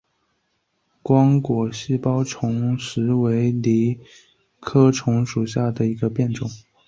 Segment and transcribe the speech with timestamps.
[1.03, 3.99] 光果细苞虫实为藜
[4.59, 6.49] 科虫实属下的一个变种。